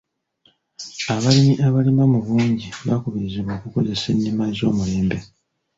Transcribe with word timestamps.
Abalimi 1.15 1.53
abalima 1.67 2.03
mu 2.13 2.19
bungi 2.25 2.67
bakubirizibwa 2.87 3.51
okukozesa 3.57 4.05
ennima 4.13 4.43
ez'omulembe. 4.51 5.17